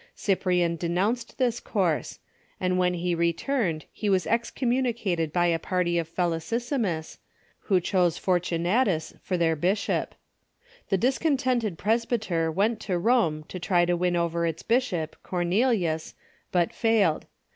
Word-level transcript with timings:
Cyprian 0.15 0.77
denounced 0.77 1.37
this 1.37 1.59
course, 1.59 2.17
and 2.59 2.79
when 2.79 2.95
he 2.95 3.13
returned 3.13 3.85
he 3.93 4.09
was 4.09 4.25
excommunicated 4.25 5.31
by 5.31 5.51
the 5.51 5.59
party 5.59 5.99
of 5.99 6.07
Felicissimus, 6.09 7.19
who 7.59 7.79
chose 7.79 8.17
Fortunatus 8.17 9.13
for 9.21 9.37
their 9.37 9.55
bishop. 9.55 10.15
The 10.89 10.97
discontented 10.97 11.77
presbyter 11.77 12.51
went 12.51 12.79
to 12.79 12.97
Rome 12.97 13.43
to 13.49 13.59
try 13.59 13.85
to 13.85 13.95
win 13.95 14.15
over 14.15 14.43
its 14.47 14.63
bishop, 14.63 15.17
Cornelius, 15.21 16.15
but 16.51 16.73
failed. 16.73 17.27